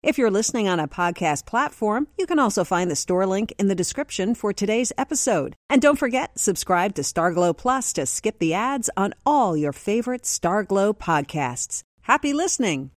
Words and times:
If 0.00 0.16
you're 0.16 0.30
listening 0.30 0.68
on 0.68 0.78
a 0.78 0.86
podcast 0.86 1.44
platform, 1.44 2.06
you 2.16 2.24
can 2.24 2.38
also 2.38 2.62
find 2.62 2.88
the 2.88 2.94
store 2.94 3.26
link 3.26 3.52
in 3.58 3.66
the 3.66 3.74
description 3.74 4.36
for 4.36 4.52
today's 4.52 4.92
episode. 4.96 5.56
And 5.68 5.82
don't 5.82 5.98
forget, 5.98 6.38
subscribe 6.38 6.94
to 6.94 7.02
Starglow 7.02 7.56
Plus 7.56 7.92
to 7.94 8.06
skip 8.06 8.38
the 8.38 8.54
ads 8.54 8.88
on 8.96 9.12
all 9.26 9.56
your 9.56 9.72
favorite 9.72 10.22
Starglow 10.22 10.96
podcasts. 10.96 11.82
Happy 12.02 12.32
listening! 12.32 12.92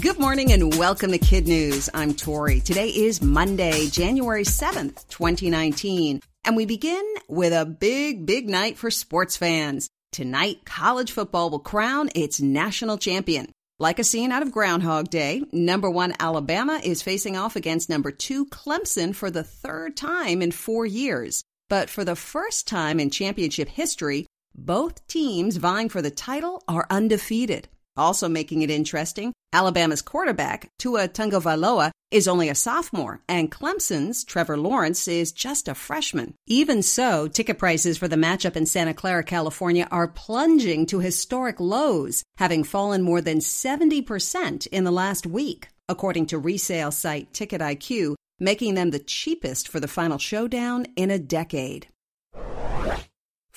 Good 0.00 0.18
morning 0.18 0.50
and 0.50 0.76
welcome 0.76 1.12
to 1.12 1.18
Kid 1.18 1.46
News. 1.46 1.88
I'm 1.94 2.14
Tori. 2.14 2.58
Today 2.58 2.88
is 2.88 3.22
Monday, 3.22 3.86
January 3.86 4.42
7th, 4.42 5.06
2019. 5.10 6.22
And 6.44 6.56
we 6.56 6.66
begin 6.66 7.04
with 7.28 7.52
a 7.52 7.66
big, 7.66 8.26
big 8.26 8.48
night 8.48 8.78
for 8.78 8.90
sports 8.90 9.36
fans. 9.36 9.88
Tonight, 10.10 10.64
college 10.64 11.12
football 11.12 11.50
will 11.50 11.60
crown 11.60 12.10
its 12.16 12.40
national 12.40 12.98
champion. 12.98 13.52
Like 13.82 13.98
a 13.98 14.04
scene 14.04 14.30
out 14.30 14.42
of 14.42 14.52
Groundhog 14.52 15.10
Day, 15.10 15.42
number 15.50 15.90
one 15.90 16.14
Alabama 16.20 16.80
is 16.84 17.02
facing 17.02 17.36
off 17.36 17.56
against 17.56 17.90
number 17.90 18.12
two 18.12 18.46
Clemson 18.46 19.12
for 19.12 19.28
the 19.28 19.42
third 19.42 19.96
time 19.96 20.40
in 20.40 20.52
four 20.52 20.86
years. 20.86 21.42
But 21.68 21.90
for 21.90 22.04
the 22.04 22.14
first 22.14 22.68
time 22.68 23.00
in 23.00 23.10
championship 23.10 23.68
history, 23.68 24.28
both 24.54 25.04
teams 25.08 25.56
vying 25.56 25.88
for 25.88 26.00
the 26.00 26.12
title 26.12 26.62
are 26.68 26.86
undefeated. 26.90 27.66
Also 27.96 28.28
making 28.28 28.62
it 28.62 28.70
interesting, 28.70 29.32
Alabama's 29.52 30.00
quarterback, 30.00 30.68
Tua 30.78 31.08
Tagovailoa, 31.08 31.90
is 32.10 32.28
only 32.28 32.48
a 32.48 32.54
sophomore, 32.54 33.20
and 33.28 33.50
Clemson's 33.50 34.24
Trevor 34.24 34.56
Lawrence 34.56 35.08
is 35.08 35.32
just 35.32 35.68
a 35.68 35.74
freshman. 35.74 36.34
Even 36.46 36.82
so, 36.82 37.28
ticket 37.28 37.58
prices 37.58 37.98
for 37.98 38.08
the 38.08 38.16
matchup 38.16 38.56
in 38.56 38.66
Santa 38.66 38.94
Clara, 38.94 39.24
California 39.24 39.88
are 39.90 40.08
plunging 40.08 40.86
to 40.86 41.00
historic 41.00 41.60
lows, 41.60 42.22
having 42.36 42.64
fallen 42.64 43.02
more 43.02 43.20
than 43.20 43.38
70% 43.38 44.66
in 44.66 44.84
the 44.84 44.90
last 44.90 45.26
week, 45.26 45.68
according 45.88 46.26
to 46.26 46.38
resale 46.38 46.90
site 46.90 47.32
Ticket 47.32 47.60
IQ, 47.60 48.14
making 48.38 48.74
them 48.74 48.90
the 48.90 48.98
cheapest 48.98 49.68
for 49.68 49.80
the 49.80 49.88
final 49.88 50.18
showdown 50.18 50.86
in 50.96 51.10
a 51.10 51.18
decade. 51.18 51.88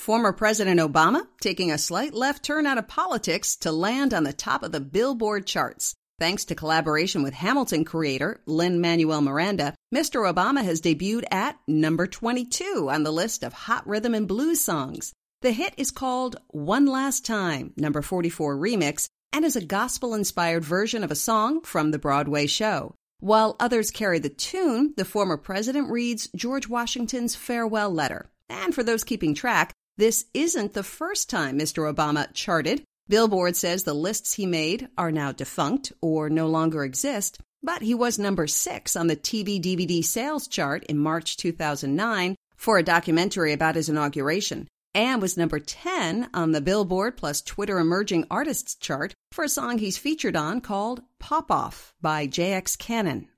Former 0.06 0.34
President 0.34 0.80
Obama 0.80 1.26
taking 1.42 1.72
a 1.72 1.80
slight 1.80 2.14
left 2.14 2.44
turn 2.44 2.68
out 2.68 2.78
of 2.78 2.88
politics 2.88 3.56
to 3.56 3.72
land 3.72 4.14
on 4.14 4.24
the 4.24 4.34
top 4.34 4.62
of 4.62 4.72
the 4.72 4.80
Billboard 4.80 5.48
charts. 5.48 5.96
Thanks 6.20 6.46
to 6.46 6.54
collaboration 6.54 7.24
with 7.24 7.34
Hamilton 7.34 7.86
creator 7.86 8.40
Lin 8.46 8.80
Manuel 8.80 9.22
Miranda, 9.22 9.74
Mr. 9.92 10.32
Obama 10.32 10.64
has 10.64 10.80
debuted 10.80 11.24
at 11.32 11.58
number 11.68 12.06
22 12.06 12.88
on 12.88 13.02
the 13.02 13.12
list 13.12 13.42
of 13.42 13.54
hot 13.54 13.88
rhythm 13.88 14.14
and 14.14 14.28
blues 14.28 14.62
songs. 14.62 15.12
The 15.42 15.52
hit 15.52 15.74
is 15.76 15.90
called 15.90 16.36
One 16.50 16.86
Last 16.86 17.26
Time, 17.26 17.74
number 17.76 18.04
44 18.04 18.58
remix, 18.58 19.08
and 19.34 19.44
is 19.44 19.56
a 19.56 19.66
gospel 19.66 20.14
inspired 20.14 20.64
version 20.64 21.04
of 21.04 21.10
a 21.10 21.16
song 21.16 21.62
from 21.62 21.90
the 21.90 21.98
Broadway 21.98 22.46
show. 22.46 22.94
While 23.22 23.56
others 23.60 23.90
carry 23.90 24.20
the 24.20 24.30
tune, 24.30 24.94
the 24.98 25.04
former 25.04 25.38
president 25.38 25.90
reads 25.90 26.30
George 26.36 26.70
Washington's 26.70 27.36
farewell 27.36 27.90
letter. 27.90 28.30
And 28.48 28.76
for 28.76 28.84
those 28.84 29.04
keeping 29.04 29.34
track, 29.34 29.74
this 29.98 30.26
isn't 30.34 30.74
the 30.74 30.84
first 30.84 31.30
time 31.30 31.58
Mr. 31.58 31.92
Obama 31.92 32.28
charted. 32.34 32.84
Billboard 33.08 33.56
says 33.56 33.84
the 33.84 33.94
lists 33.94 34.34
he 34.34 34.46
made 34.46 34.88
are 34.98 35.12
now 35.12 35.32
defunct 35.32 35.94
or 36.02 36.30
no 36.30 36.48
longer 36.48 36.84
exist, 36.84 37.40
but 37.64 37.82
he 37.82 37.94
was 37.94 38.20
number 38.20 38.48
six 38.48 38.96
on 38.96 39.08
the 39.08 39.16
TV 39.16 39.62
DVD 39.62 40.04
sales 40.04 40.48
chart 40.48 40.84
in 40.86 40.98
March 40.98 41.38
2009 41.38 42.36
for 42.58 42.78
a 42.78 42.84
documentary 42.84 43.54
about 43.54 43.76
his 43.76 43.90
inauguration, 43.90 44.68
and 44.94 45.22
was 45.22 45.38
number 45.38 45.60
10 45.60 46.30
on 46.34 46.52
the 46.52 46.62
Billboard 46.62 47.16
plus 47.16 47.42
Twitter 47.42 47.80
Emerging 47.80 48.26
Artists 48.30 48.76
chart 48.76 49.14
for 49.32 49.44
a 49.44 49.50
song 49.50 49.78
he's 49.78 49.98
featured 49.98 50.36
on 50.36 50.62
called 50.62 51.04
Pop 51.20 51.52
Off 51.52 51.94
by 52.02 52.28
JX 52.28 52.78
Cannon. 52.78 53.30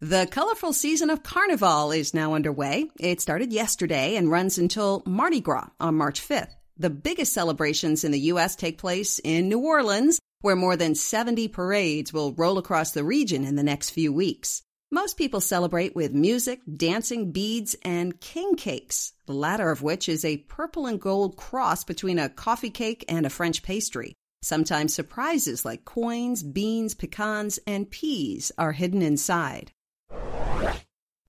The 0.00 0.28
colorful 0.30 0.74
season 0.74 1.08
of 1.08 1.22
Carnival 1.22 1.90
is 1.90 2.12
now 2.12 2.34
underway. 2.34 2.90
It 3.00 3.22
started 3.22 3.54
yesterday 3.54 4.16
and 4.16 4.30
runs 4.30 4.58
until 4.58 5.02
Mardi 5.06 5.40
Gras 5.40 5.70
on 5.80 5.94
March 5.94 6.20
5th. 6.20 6.50
The 6.76 6.90
biggest 6.90 7.32
celebrations 7.32 8.04
in 8.04 8.12
the 8.12 8.20
U.S. 8.20 8.54
take 8.54 8.76
place 8.76 9.18
in 9.24 9.48
New 9.48 9.60
Orleans, 9.60 10.20
where 10.42 10.56
more 10.56 10.76
than 10.76 10.94
70 10.94 11.48
parades 11.48 12.12
will 12.12 12.34
roll 12.34 12.58
across 12.58 12.90
the 12.90 13.02
region 13.02 13.46
in 13.46 13.56
the 13.56 13.62
next 13.62 13.90
few 13.90 14.12
weeks. 14.12 14.60
Most 14.90 15.16
people 15.16 15.40
celebrate 15.40 15.96
with 15.96 16.12
music, 16.12 16.60
dancing, 16.76 17.32
beads, 17.32 17.74
and 17.82 18.20
king 18.20 18.56
cakes, 18.56 19.14
the 19.24 19.32
latter 19.32 19.70
of 19.70 19.80
which 19.80 20.10
is 20.10 20.22
a 20.22 20.36
purple 20.36 20.84
and 20.84 21.00
gold 21.00 21.36
cross 21.36 21.82
between 21.82 22.18
a 22.18 22.28
coffee 22.28 22.68
cake 22.68 23.06
and 23.08 23.24
a 23.24 23.30
French 23.30 23.62
pastry. 23.62 24.12
Sometimes 24.42 24.92
surprises 24.92 25.64
like 25.64 25.86
coins, 25.86 26.42
beans, 26.42 26.94
pecans, 26.94 27.58
and 27.66 27.90
peas 27.90 28.52
are 28.58 28.72
hidden 28.72 29.00
inside. 29.00 29.72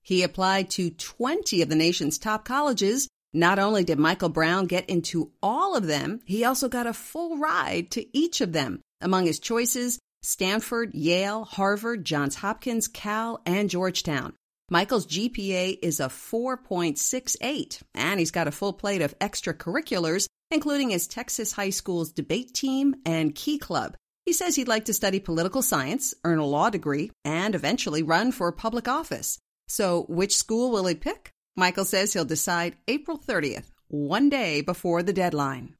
He 0.06 0.22
applied 0.22 0.70
to 0.70 0.90
20 0.90 1.62
of 1.62 1.68
the 1.68 1.74
nation's 1.74 2.16
top 2.16 2.44
colleges. 2.44 3.08
Not 3.32 3.58
only 3.58 3.82
did 3.82 3.98
Michael 3.98 4.28
Brown 4.28 4.66
get 4.66 4.88
into 4.88 5.32
all 5.42 5.74
of 5.74 5.88
them, 5.88 6.20
he 6.24 6.44
also 6.44 6.68
got 6.68 6.86
a 6.86 6.92
full 6.92 7.38
ride 7.38 7.90
to 7.90 8.16
each 8.16 8.40
of 8.40 8.52
them. 8.52 8.82
Among 9.00 9.26
his 9.26 9.40
choices, 9.40 9.98
Stanford, 10.22 10.94
Yale, 10.94 11.42
Harvard, 11.42 12.04
Johns 12.04 12.36
Hopkins, 12.36 12.86
Cal, 12.86 13.42
and 13.44 13.68
Georgetown. 13.68 14.34
Michael's 14.70 15.08
GPA 15.08 15.76
is 15.82 15.98
a 15.98 16.06
4.68, 16.06 17.82
and 17.92 18.20
he's 18.20 18.30
got 18.30 18.46
a 18.46 18.52
full 18.52 18.74
plate 18.74 19.02
of 19.02 19.18
extracurriculars, 19.18 20.28
including 20.52 20.90
his 20.90 21.08
Texas 21.08 21.50
High 21.50 21.70
School's 21.70 22.12
debate 22.12 22.54
team 22.54 22.94
and 23.04 23.34
Key 23.34 23.58
Club. 23.58 23.96
He 24.24 24.32
says 24.32 24.54
he'd 24.54 24.68
like 24.68 24.84
to 24.84 24.94
study 24.94 25.18
political 25.18 25.62
science, 25.62 26.14
earn 26.22 26.38
a 26.38 26.46
law 26.46 26.70
degree, 26.70 27.10
and 27.24 27.56
eventually 27.56 28.04
run 28.04 28.30
for 28.30 28.52
public 28.52 28.86
office. 28.86 29.40
So, 29.68 30.04
which 30.08 30.36
school 30.36 30.70
will 30.70 30.86
he 30.86 30.94
pick? 30.94 31.30
Michael 31.56 31.84
says 31.84 32.12
he'll 32.12 32.24
decide 32.24 32.76
April 32.86 33.18
30th, 33.18 33.70
one 33.88 34.28
day 34.28 34.60
before 34.60 35.02
the 35.02 35.12
deadline. 35.12 35.74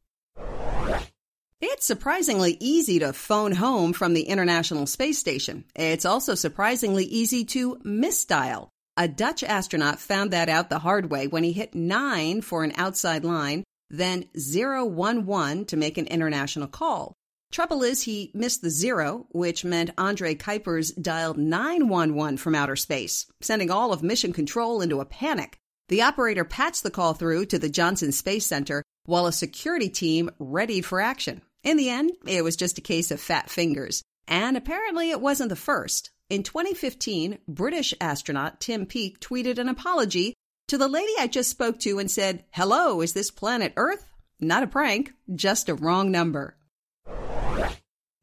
It's 1.61 1.87
surprisingly 1.87 2.57
easy 2.61 2.99
to 2.99 3.13
phone 3.13 3.53
home 3.53 3.93
from 3.93 4.13
the 4.13 4.25
International 4.25 4.87
Space 4.87 5.19
Station. 5.19 5.65
It's 5.75 6.05
also 6.05 6.35
surprisingly 6.35 7.05
easy 7.05 7.45
to 7.47 7.77
misdial. 7.77 8.69
A 8.99 9.09
Dutch 9.09 9.43
astronaut 9.43 9.99
found 9.99 10.33
that 10.33 10.49
out 10.49 10.69
the 10.69 10.79
hard 10.79 11.11
way 11.11 11.27
when 11.27 11.45
he 11.45 11.53
hit 11.53 11.75
9 11.75 12.41
for 12.43 12.65
an 12.65 12.73
outside 12.77 13.25
line, 13.25 13.65
then 13.91 14.25
011 14.35 15.67
to 15.67 15.77
make 15.77 15.99
an 15.99 16.07
international 16.07 16.69
call. 16.69 17.15
Trouble 17.53 17.83
is, 17.83 18.03
he 18.03 18.31
missed 18.35 18.63
the 18.63 18.71
zero, 18.71 19.27
which 19.31 19.65
meant 19.65 19.91
Andre 19.97 20.35
Kuipers 20.35 20.93
dialed 21.01 21.39
911 21.39 22.37
from 22.39 22.55
outer 22.55 22.77
space, 22.77 23.27
sending 23.41 23.71
all 23.71 23.93
of 23.93 24.03
Mission 24.03 24.33
Control 24.33 24.81
into 24.81 25.01
a 25.01 25.07
panic. 25.07 25.59
The 25.89 26.03
operator 26.03 26.45
patched 26.45 26.83
the 26.83 26.91
call 26.91 27.15
through 27.15 27.47
to 27.47 27.59
the 27.59 27.69
Johnson 27.69 28.13
Space 28.13 28.47
Center 28.47 28.83
while 29.05 29.27
a 29.27 29.33
security 29.33 29.89
team 29.89 30.31
readied 30.39 30.85
for 30.85 31.01
action. 31.01 31.43
In 31.63 31.77
the 31.77 31.89
end, 31.89 32.13
it 32.27 32.43
was 32.43 32.57
just 32.57 32.79
a 32.79 32.83
case 32.83 33.11
of 33.11 33.21
fat 33.21 33.49
fingers. 33.49 34.03
And 34.27 34.57
apparently, 34.57 35.11
it 35.11 35.21
wasn't 35.21 35.51
the 35.51 35.57
first. 35.57 36.11
In 36.29 36.43
2015, 36.43 37.39
British 37.47 37.95
astronaut 38.01 38.61
Tim 38.61 38.87
Peake 38.87 39.21
tweeted 39.21 39.59
an 39.59 39.69
apology 39.69 40.35
to 40.69 40.77
the 40.77 40.89
lady 40.89 41.13
I 41.19 41.29
just 41.29 41.51
spoke 41.51 41.79
to 41.81 42.01
and 42.01 42.11
said, 42.11 42.45
Hello, 42.51 43.01
is 43.01 43.13
this 43.13 43.31
planet 43.31 43.73
Earth? 43.77 44.05
Not 44.41 44.65
a 44.65 44.67
prank, 44.67 45.13
just 45.35 45.69
a 45.69 45.75
wrong 45.75 46.11
number. 46.11 46.57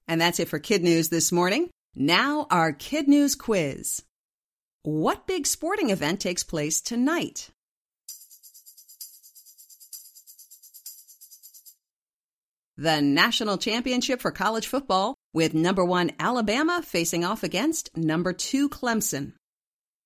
And 0.08 0.20
that's 0.20 0.40
it 0.40 0.50
for 0.50 0.60
Kid 0.60 0.84
News 0.84 1.10
this 1.10 1.32
morning. 1.32 1.70
Now, 1.96 2.48
our 2.50 2.74
Kid 2.74 3.08
News 3.08 3.36
quiz. 3.36 4.02
What 4.84 5.28
big 5.28 5.48
sporting 5.48 5.92
event 5.92 6.20
takes 6.20 6.44
place 6.44 6.82
tonight? 6.82 7.50
The 12.76 13.02
national 13.02 13.60
championship 13.60 14.20
for 14.20 14.32
college 14.32 14.68
football, 14.68 15.16
with 15.32 15.54
number 15.54 15.86
one 15.86 16.12
Alabama 16.20 16.82
facing 16.84 17.24
off 17.24 17.44
against 17.44 17.96
number 17.96 18.34
two 18.34 18.68
Clemson. 18.68 19.34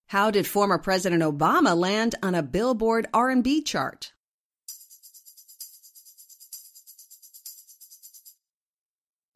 How 0.09 0.31
did 0.31 0.45
former 0.45 0.77
President 0.77 1.23
Obama 1.23 1.77
land 1.77 2.15
on 2.21 2.35
a 2.35 2.43
Billboard 2.43 3.07
R&B 3.13 3.63
chart? 3.63 4.13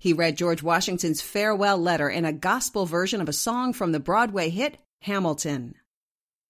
He 0.01 0.13
read 0.13 0.35
George 0.35 0.63
Washington's 0.63 1.21
farewell 1.21 1.77
letter 1.77 2.09
in 2.09 2.25
a 2.25 2.33
gospel 2.33 2.87
version 2.87 3.21
of 3.21 3.29
a 3.29 3.33
song 3.33 3.71
from 3.71 3.91
the 3.91 3.99
Broadway 3.99 4.49
hit 4.49 4.79
Hamilton. 5.01 5.75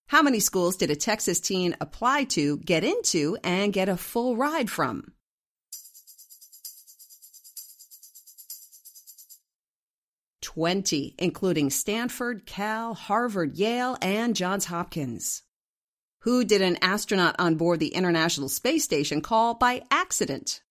How 0.08 0.22
many 0.22 0.40
schools 0.40 0.78
did 0.78 0.90
a 0.90 0.96
Texas 0.96 1.42
teen 1.42 1.76
apply 1.82 2.24
to, 2.36 2.60
get 2.60 2.86
into, 2.86 3.38
and 3.44 3.74
get 3.74 3.90
a 3.90 3.98
full 3.98 4.38
ride 4.38 4.70
from? 4.70 5.12
Twenty, 10.40 11.14
including 11.18 11.72
Stanford, 11.72 12.46
Cal, 12.46 12.94
Harvard, 12.94 13.58
Yale, 13.58 13.98
and 14.02 14.34
Johns 14.34 14.64
Hopkins. 14.64 15.44
Who 16.20 16.46
did 16.46 16.62
an 16.62 16.78
astronaut 16.82 17.36
on 17.38 17.56
board 17.56 17.82
the 17.82 17.96
International 17.96 18.48
Space 18.48 18.86
Station 18.86 19.20
call 19.20 19.56
by 19.56 19.84
accident? 19.92 20.62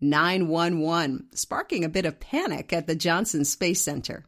Nine 0.00 0.48
one 0.48 0.80
one, 0.80 1.28
sparking 1.32 1.84
a 1.84 1.88
bit 1.88 2.04
of 2.04 2.20
panic 2.20 2.72
at 2.72 2.86
the 2.86 2.94
Johnson 2.94 3.44
Space 3.44 3.80
Center. 3.80 4.26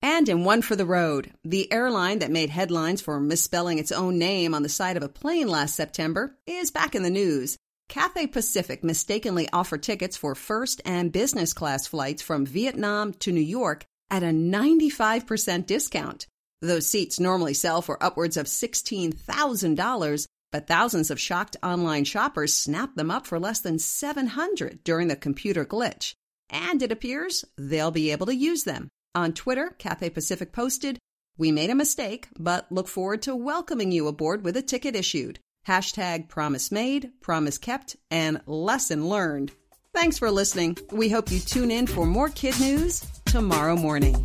And 0.00 0.28
in 0.28 0.44
One 0.44 0.62
for 0.62 0.76
the 0.76 0.86
Road, 0.86 1.32
the 1.44 1.72
airline 1.72 2.18
that 2.18 2.30
made 2.30 2.50
headlines 2.50 3.00
for 3.00 3.18
misspelling 3.18 3.78
its 3.78 3.90
own 3.90 4.18
name 4.18 4.54
on 4.54 4.62
the 4.62 4.68
side 4.68 4.96
of 4.96 5.02
a 5.02 5.08
plane 5.08 5.48
last 5.48 5.74
September 5.74 6.36
is 6.46 6.70
back 6.70 6.94
in 6.94 7.02
the 7.02 7.10
news. 7.10 7.56
Cathay 7.88 8.26
Pacific 8.28 8.84
mistakenly 8.84 9.48
offered 9.52 9.82
tickets 9.82 10.16
for 10.16 10.34
first 10.34 10.80
and 10.84 11.10
business 11.10 11.52
class 11.52 11.86
flights 11.86 12.22
from 12.22 12.46
Vietnam 12.46 13.14
to 13.14 13.32
New 13.32 13.40
York 13.40 13.86
at 14.10 14.22
a 14.22 14.26
95% 14.26 15.66
discount. 15.66 16.26
Those 16.60 16.86
seats 16.86 17.18
normally 17.18 17.54
sell 17.54 17.82
for 17.82 18.02
upwards 18.02 18.36
of 18.36 18.46
$16,000, 18.46 20.26
but 20.54 20.68
thousands 20.68 21.10
of 21.10 21.18
shocked 21.18 21.56
online 21.64 22.04
shoppers 22.04 22.54
snapped 22.54 22.96
them 22.96 23.10
up 23.10 23.26
for 23.26 23.40
less 23.40 23.58
than 23.58 23.76
700 23.76 24.84
during 24.84 25.08
the 25.08 25.16
computer 25.16 25.64
glitch. 25.64 26.14
And 26.48 26.80
it 26.80 26.92
appears 26.92 27.44
they'll 27.58 27.90
be 27.90 28.12
able 28.12 28.26
to 28.26 28.36
use 28.36 28.62
them. 28.62 28.86
On 29.16 29.32
Twitter, 29.32 29.74
Cathay 29.78 30.10
Pacific 30.10 30.52
posted, 30.52 31.00
We 31.36 31.50
made 31.50 31.70
a 31.70 31.74
mistake, 31.74 32.28
but 32.38 32.70
look 32.70 32.86
forward 32.86 33.22
to 33.22 33.34
welcoming 33.34 33.90
you 33.90 34.06
aboard 34.06 34.44
with 34.44 34.56
a 34.56 34.62
ticket 34.62 34.94
issued. 34.94 35.40
Hashtag 35.66 36.28
promise 36.28 36.70
made, 36.70 37.10
promise 37.20 37.58
kept, 37.58 37.96
and 38.12 38.40
lesson 38.46 39.08
learned. 39.08 39.50
Thanks 39.92 40.18
for 40.18 40.30
listening. 40.30 40.78
We 40.92 41.08
hope 41.08 41.32
you 41.32 41.40
tune 41.40 41.72
in 41.72 41.88
for 41.88 42.06
more 42.06 42.28
kid 42.28 42.60
news 42.60 43.04
tomorrow 43.24 43.74
morning. 43.74 44.24